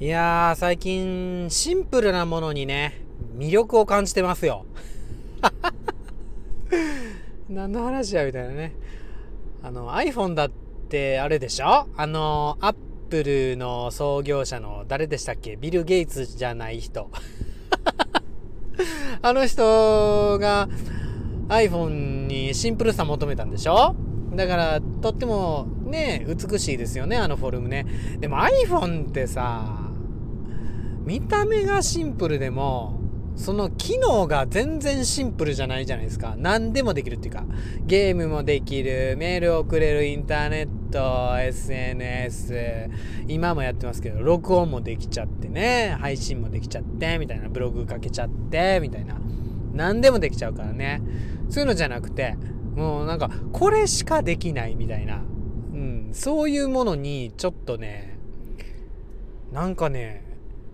[0.00, 3.02] いやー、最近、シンプルなものにね、
[3.36, 4.64] 魅力を感じてますよ。
[7.50, 8.76] 何の話やみたいなね。
[9.60, 10.50] あの、iPhone だっ
[10.88, 11.88] てあれでしょ？
[11.96, 12.74] あの、アッ
[13.10, 15.56] プルの創業者の誰でしたっけ？
[15.56, 17.10] ビル・ゲイツじゃない人。
[19.20, 20.68] あの人が
[21.48, 23.96] iPhone にシンプルさ求めたんでしょ？
[24.36, 27.84] だから、とってもね、美しいですよね、あのフォルムね。
[28.20, 29.87] でも iPhone ってさ、
[31.08, 33.00] 見た目がシンプルでも、
[33.34, 36.34] その機能が全然シンプルじゃないじゃないですか。
[36.36, 37.46] 何でもできるっていうか、
[37.86, 42.90] ゲームもできる、メール送れる、インターネット、SNS、
[43.26, 49.18] 今もやってますけど、録音もできちゃってね、配信もできちゃって、みたいな、ブログかけちゃって、みたいな。
[49.72, 51.00] 何でもできちゃうからね。
[51.48, 52.36] そういうのじゃなくて、
[52.76, 55.22] もうなんか、これしかできないみたいな。
[55.72, 58.18] うん、そういうものに、ちょっとね、
[59.54, 60.27] なんかね、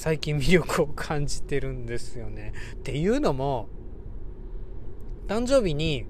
[0.00, 2.54] 最近魅力を感じてるんですよね。
[2.72, 3.68] っていうのも、
[5.28, 6.06] 誕生日に、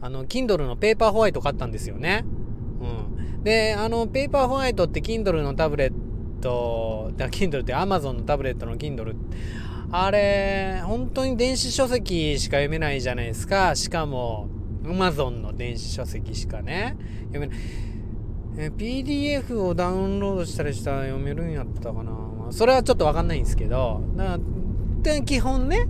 [0.00, 2.24] あの、Kindle のペーパーホワイト買ったんですよね。
[2.80, 3.44] うん。
[3.44, 5.92] で、あの、ペーパーホワイトって Kindle のタブレッ
[6.40, 9.14] ト、だ Kindle って Amazon のタブレットの Kindle
[9.92, 13.76] あれ、本当に電子書籍しか読めないじゃないですか。
[13.76, 14.48] しかも、
[14.82, 16.96] Amazon の電子書籍しかね、
[17.32, 18.72] 読めない。
[18.72, 22.33] PDF をダウンロードしたりしたら読めるんやったかな。
[22.50, 24.02] それはちょっとわかんないんですけど、
[25.26, 25.86] 基本ね、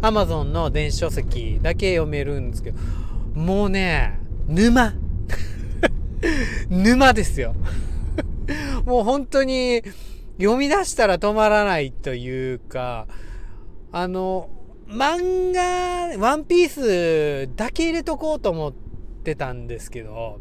[0.00, 2.78] Amazon の電子書籍だけ読めるんですけど、
[3.34, 4.94] もうね、沼。
[6.68, 7.54] 沼ですよ。
[8.86, 9.82] もう本当に
[10.38, 13.06] 読み出したら止まらないというか、
[13.92, 14.50] あの、
[14.88, 16.68] 漫画、ワンピー
[17.48, 18.72] スだけ入れとこうと思っ
[19.24, 20.38] てたんですけど、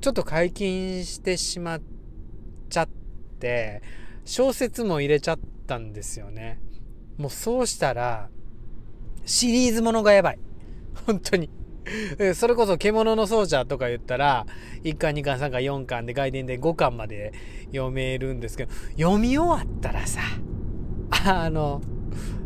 [0.00, 1.82] ちょっと解禁してしまっ
[2.68, 2.88] ちゃっ
[3.40, 3.82] て、
[4.26, 6.60] 小説も入れちゃったんですよね。
[7.16, 8.28] もうそうしたら、
[9.24, 10.38] シリーズものがやばい。
[11.06, 11.48] 本当に。
[12.34, 14.44] それこそ獣の奏者とか言ったら、
[14.82, 17.32] 1巻、2巻、3巻、4巻で外伝で5巻まで
[17.66, 20.20] 読めるんですけど、読み終わったらさ、
[21.24, 21.80] あの、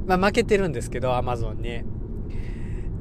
[0.06, 1.82] まあ、負けてるんですけど、アマゾンに。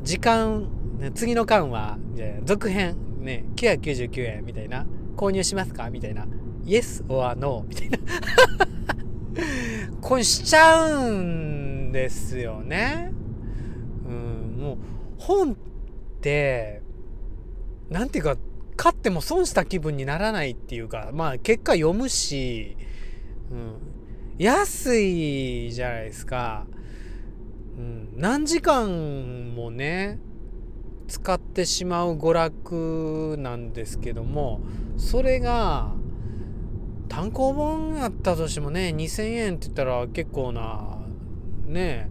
[0.04, 0.70] 時間、
[1.16, 1.98] 次の巻は、
[2.46, 4.88] 続編、ね、999円みたいな、
[5.18, 6.26] 購入しますかみたいな、
[6.64, 7.98] Yes or No みたいな
[10.02, 13.12] これしちゃうんですよね。
[14.08, 14.78] うん、もう、
[15.18, 15.56] 本っ
[16.22, 16.82] て、
[17.90, 18.38] なんていうか、
[18.76, 22.78] 買っても損した気分にならないっていうか、まあ結果読むし、
[23.52, 23.76] うん、
[24.38, 26.66] 安いじゃないですか。
[27.78, 30.20] うん、何時間もね、
[31.10, 34.62] 使ってしまう娯楽なんですけども
[34.96, 35.94] それが
[37.10, 40.98] 単行本やったとしてもね2000円って言ったら結構な
[41.66, 42.10] ね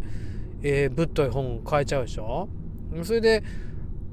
[0.62, 2.48] えー、ぶっとい本買えちゃうでしょ？
[3.04, 3.42] それで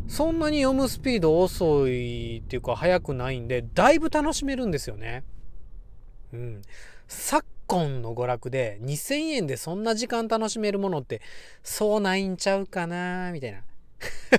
[0.08, 5.24] そんなに読むスピード遅いっていうか速くないんでだいぶ楽しめるんですよね。
[6.32, 6.62] うん。
[7.08, 11.22] 昨今の娯楽で2000円でそんな時間楽しめるものって
[11.64, 13.64] そうないんちゃうかなみたいな。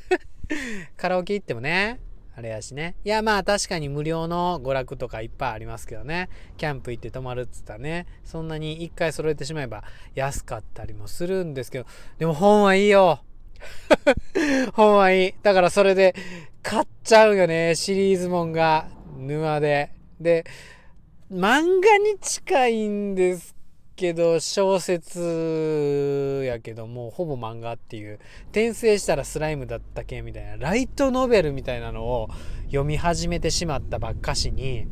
[0.97, 1.99] カラオケ行ってもね、
[2.37, 2.97] あれやしね。
[3.03, 6.29] いや、まあ確かに無料の娯楽とかいっぱいありますけどね。
[6.59, 11.87] キャンプ行って泊まるっつったらね、そんなに一回揃えてしまえば安かったりもするんですけど、
[12.19, 13.21] でも本はいいよ。
[14.75, 15.35] 本はいい。
[15.43, 16.15] だからそれで
[16.63, 17.75] 買っちゃうよね。
[17.75, 19.93] シリーズもんが沼で。
[20.21, 20.45] で、
[21.33, 23.56] 漫画に近いんです
[23.97, 28.19] けど小説やけどもうほぼ漫画っていう。
[28.51, 30.57] 転生したらスライムだったけみたいな。
[30.57, 32.29] ライトノベルみたいなのを
[32.67, 34.87] 読み始めてしまったばっかしに。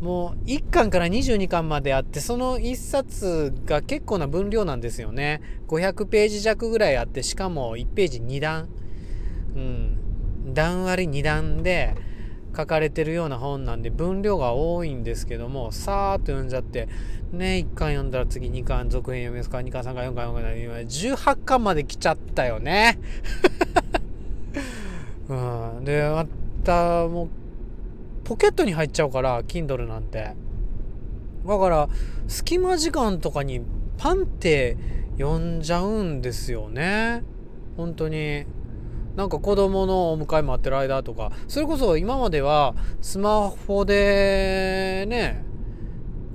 [0.00, 5.40] もう1巻から22巻まであってその1冊が結構な分量なんですよね。
[5.68, 8.68] 500ページ弱ぐらいあってしかも1ページ2段。
[9.54, 9.98] うん。
[10.54, 11.94] 段割り2段で
[12.56, 16.88] 書かれてるような本なんで分量が多いんですけどもさーっと読んじゃって
[17.32, 20.80] ね1巻読んだら次2巻続編読みますか2巻3巻4巻4巻
[21.14, 22.98] 18巻まで来ちゃったよね。
[25.28, 25.34] う
[25.80, 25.84] ん。
[25.84, 26.26] でま
[26.62, 27.28] たもう
[28.24, 30.34] ポケットに入っちゃうから Kindle なんて。
[31.46, 31.88] だから
[32.28, 33.62] 隙間時間とかに
[33.98, 34.76] パンって
[35.18, 37.22] 読んじゃうんですよね。
[37.76, 38.44] 本当に。
[39.16, 45.44] なんか子供のお迎え待ってる間とかそれこそ今まではスマホでね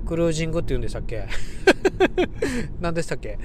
[0.06, 1.26] クルージングって言うんでしたっけ？
[2.80, 3.38] 何でしたっけ？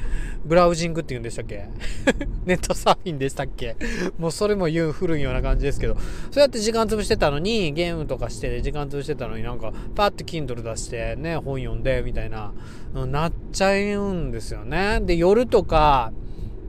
[0.46, 1.68] ブラウジングって言うんでしたっけ？
[2.46, 3.76] ネットサーフィンでしたっけ？
[4.18, 5.96] もうそれも言う古いような感じですけど、
[6.32, 12.54] そうやって時間潰してたのに、ゲームとかして時間潰してたのになんか、パッて Kindle 出してね、本読んで、みたいな、
[12.94, 15.02] なっちゃうんですよね。
[15.02, 16.14] で、夜とか、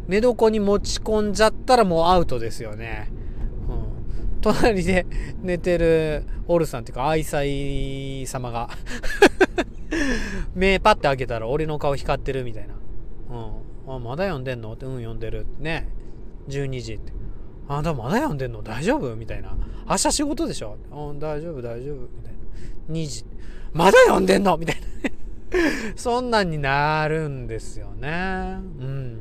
[0.09, 3.11] 寝床に持ち込んじゃったらもうアウトですよね。
[3.69, 5.07] うん、隣で
[5.43, 7.43] 寝てるオルさんっていうか愛妻
[8.27, 8.69] 様が
[10.55, 12.75] 目パッて開けたら俺の顔光ってるみたいな。
[13.87, 13.95] うん。
[13.95, 14.73] あ、まだ読んでんの？
[14.73, 15.47] って、うん、読んでる。
[15.59, 15.89] ね。
[16.49, 17.13] 12時って。
[17.69, 18.63] あんたまだ読んでんの？
[18.63, 19.15] 大丈夫？
[19.17, 19.57] みたいな。
[19.89, 20.77] 明日仕事でしょ？
[20.91, 21.97] うん、大丈夫、大丈夫。
[21.97, 22.33] みたい
[22.89, 22.95] な。
[22.95, 23.25] 2時。
[23.73, 24.57] まだ読んでんの？
[24.57, 24.83] みたいな。
[25.97, 28.59] そんなんになるんですよね。
[28.81, 29.21] うん。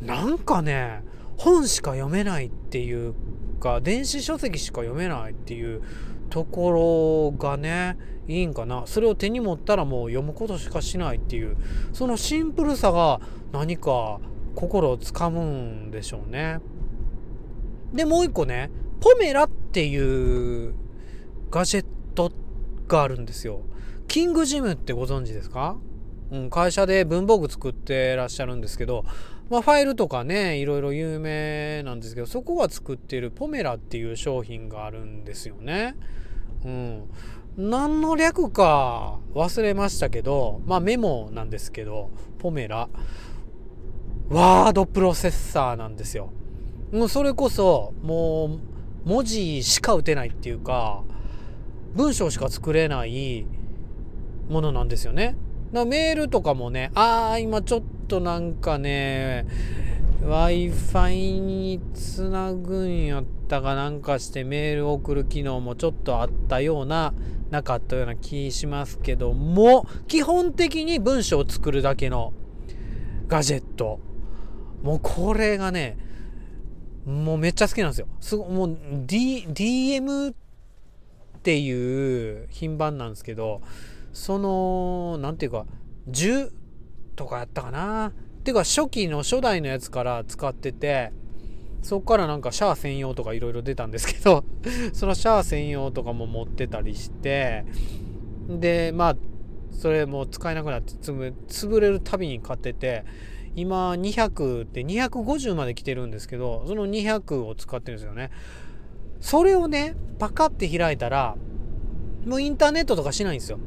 [0.00, 1.02] なんかね、
[1.36, 3.14] 本しか読めないっていう
[3.60, 5.82] か、電子書籍しか読めないっていう
[6.30, 7.96] ところがね、
[8.28, 8.84] いいんかな。
[8.86, 11.56] それを手に持ったらもう読むことしかしないっていう、
[11.92, 13.20] そのシンプルさが
[13.52, 14.20] 何か
[14.54, 16.60] 心をつかむんでしょうね。
[17.92, 18.70] で、もう一個ね、
[19.00, 20.74] ポメラっていう
[21.50, 22.30] ガジェット
[22.86, 23.62] があるんですよ。
[24.06, 25.76] キングジムってご存知ですか？
[26.30, 29.04] うん、会社で文房具作ってらっしゃるんですけど、
[29.50, 35.96] まあ、ファイルとかね、いろいろ有名なんですけど、そこが作ってるポメラっていう商品があるんですよね。
[36.64, 37.10] うん。
[37.56, 42.88] 何の略か忘れましたけど、まあメモなんですけど、ポメラ。
[44.28, 46.30] ワードプロセッサーなんですよ。
[46.92, 48.60] もうそれこそ、も
[49.04, 51.02] う文字しか打てないっていうか、
[51.96, 53.46] 文章しか作れない
[54.48, 55.34] ものなんですよね。
[55.72, 59.46] だメールとかもね、ああ、今ちょっとなんかね、
[60.22, 67.14] Wi-Fi につなぐんやったかなんかしてメール送る機能もちょっとあったような、
[67.50, 72.32] なかったような気しますけども、基本的に文章を作るだけの
[73.28, 74.00] ガジェット。
[74.82, 75.98] もうこれがね、
[77.06, 78.08] もうめっちゃ好きなんですよ。
[78.20, 80.34] すごもう、D、DM っ
[81.42, 83.62] ていう品番なんですけど、
[84.12, 85.66] その、なんていうか、
[86.08, 86.50] 10
[87.16, 88.08] とかやったかな。
[88.08, 88.12] っ
[88.42, 91.12] ていうか、初期の初代のやつから使ってて、
[91.82, 94.44] そっからなんかシャア専用とかいろいろ出たんですけど
[94.92, 97.64] そのシャア専用とかも持ってたりして、
[98.48, 99.16] で、まあ、
[99.72, 103.04] それも使えなくなって潰れるたびに買ってて、
[103.56, 108.30] 今200って250まで来てるんですけど、その200を使ってるんですよね。
[109.20, 111.36] それをね、パカって開いたら、
[112.26, 113.58] もうインターネットとかしないんですよ。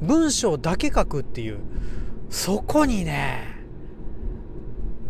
[0.00, 1.58] 文章だけ書くっていう
[2.30, 3.56] そこにね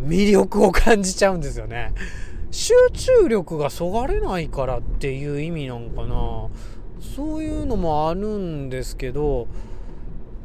[0.03, 1.93] 魅力を感じちゃうんですよね。
[2.51, 6.49] 集中力がそがれないからっていう意味なんかな。
[7.01, 9.49] そういうのもあるんですけど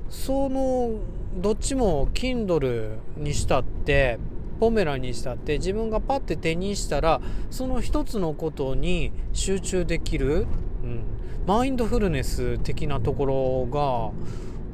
[0.09, 0.91] その
[1.35, 4.19] どっちも Kindle にしたって
[4.59, 10.45] ポメラにしたって自分がパッて手にしたらその一つのことに集中できる、
[10.83, 11.03] うん、
[11.45, 14.13] マインドフルネス的なところ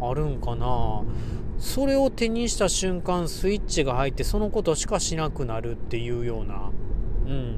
[0.01, 1.03] があるんかな。
[1.57, 6.71] それを手にした瞬間スイッチが入ってそのことしかしなくなるっていうような、
[7.25, 7.57] うん、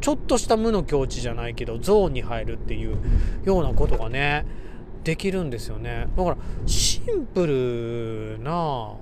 [0.00, 2.96] ちょっとした無の境地じゃないけどゾーンに入るっていう
[3.44, 4.46] ようなことがね
[5.02, 6.06] できるんですよね。
[6.16, 6.36] だから
[6.66, 8.52] シンプルな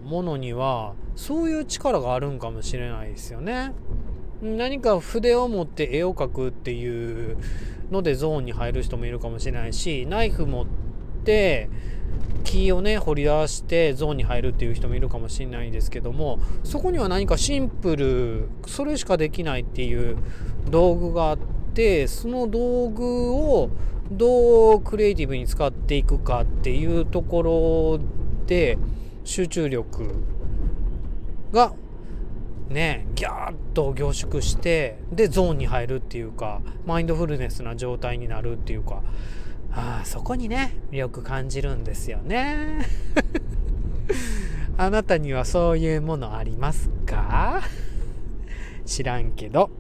[0.03, 3.75] ものにはそういう力があるんかもしれないですよね。
[4.43, 7.37] 何か筆を持って絵を描くっていう
[7.91, 10.67] のでゾーンに入る人もいるかもしれないしナイフ持っ
[11.25, 11.69] て
[12.45, 20.17] 木をね掘り出してゾーンに入るっていう人もいるかもしれないですけどもそこには何かシンプルそれしかできないっていう
[20.71, 21.39] 道具があっ
[21.75, 23.71] てその道具を
[24.11, 28.01] どうクリエイティブに使っていくかっていうところ
[28.47, 28.79] で
[29.25, 30.25] 集中力
[31.53, 31.75] が
[32.69, 39.03] ねギャーッと凝縮してでゾーンに入るっていうかマインドフルネスな状態になるっていうか。
[39.71, 42.87] あそこにね魅力感じるんですよね。
[44.79, 47.63] あなたにはそういうものありますか？
[48.87, 49.71] 知らんけど。